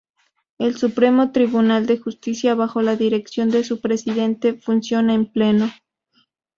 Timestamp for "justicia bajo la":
1.99-2.95